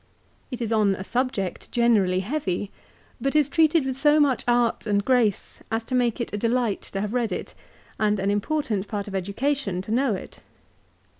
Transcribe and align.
It 0.49 0.61
is 0.61 0.71
on 0.71 0.95
a 0.95 1.03
subject 1.03 1.71
generally 1.71 2.21
heavy, 2.21 2.71
but 3.21 3.35
is 3.35 3.47
treated 3.47 3.85
with 3.85 3.99
so 3.99 4.19
much 4.19 4.43
art 4.47 4.87
and 4.87 5.05
grace 5.05 5.59
as 5.69 5.83
to 5.83 5.93
make 5.93 6.19
it 6.19 6.33
a 6.33 6.37
delight 6.37 6.81
to 6.81 7.01
have 7.01 7.13
read 7.13 7.31
it, 7.31 7.53
and 7.99 8.19
an 8.19 8.31
important 8.31 8.87
part 8.87 9.07
of 9.07 9.13
education 9.13 9.79
to 9.83 9.91
know 9.91 10.15
it. 10.15 10.39